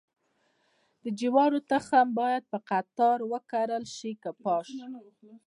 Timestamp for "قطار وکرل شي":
2.69-4.11